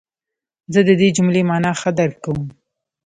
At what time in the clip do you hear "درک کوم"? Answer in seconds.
1.99-2.41